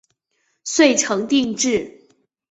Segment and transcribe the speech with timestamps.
[0.63, 2.07] 遂成定制。